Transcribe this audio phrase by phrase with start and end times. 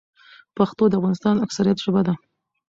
[0.57, 2.13] پښتو د افغانستان اکثريت ژبه ده.